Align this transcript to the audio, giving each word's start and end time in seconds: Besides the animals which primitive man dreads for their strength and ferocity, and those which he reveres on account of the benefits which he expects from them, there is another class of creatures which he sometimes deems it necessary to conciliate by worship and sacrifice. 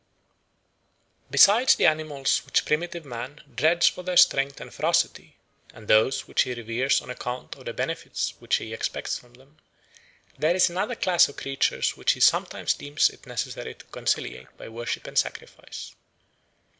Besides 1.29 1.75
the 1.75 1.85
animals 1.85 2.39
which 2.43 2.65
primitive 2.65 3.05
man 3.05 3.41
dreads 3.53 3.87
for 3.87 4.01
their 4.01 4.17
strength 4.17 4.59
and 4.59 4.73
ferocity, 4.73 5.35
and 5.75 5.87
those 5.87 6.27
which 6.27 6.41
he 6.41 6.55
reveres 6.55 7.01
on 7.03 7.11
account 7.11 7.55
of 7.55 7.65
the 7.65 7.73
benefits 7.73 8.33
which 8.39 8.55
he 8.55 8.73
expects 8.73 9.19
from 9.19 9.35
them, 9.35 9.59
there 10.39 10.55
is 10.55 10.71
another 10.71 10.95
class 10.95 11.29
of 11.29 11.37
creatures 11.37 11.95
which 11.95 12.13
he 12.13 12.19
sometimes 12.19 12.73
deems 12.73 13.11
it 13.11 13.27
necessary 13.27 13.75
to 13.75 13.85
conciliate 13.91 14.47
by 14.57 14.69
worship 14.69 15.05
and 15.05 15.19
sacrifice. 15.19 15.93